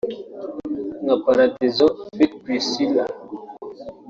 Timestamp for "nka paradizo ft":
1.03-2.19